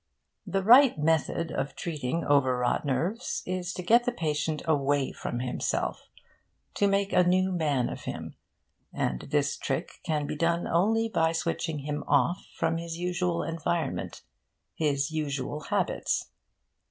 The 0.47 0.63
right 0.63 0.97
method 0.97 1.51
of 1.51 1.75
treating 1.75 2.25
overwrought 2.25 2.85
nerves 2.85 3.43
is 3.45 3.71
to 3.75 3.83
get 3.83 4.05
the 4.05 4.11
patient 4.11 4.63
away 4.65 5.11
from 5.11 5.41
himself 5.41 6.09
to 6.73 6.87
make 6.87 7.13
a 7.13 7.23
new 7.23 7.51
man 7.51 7.87
of 7.87 8.05
him; 8.05 8.33
and 8.91 9.21
this 9.29 9.55
trick 9.55 9.99
can 10.03 10.25
be 10.25 10.35
done 10.35 10.65
only 10.67 11.07
by 11.07 11.33
switching 11.33 11.85
him 11.85 12.03
off 12.07 12.43
from 12.55 12.77
his 12.79 12.97
usual 12.97 13.43
environment, 13.43 14.23
his 14.73 15.11
usual 15.11 15.59
habits. 15.69 16.31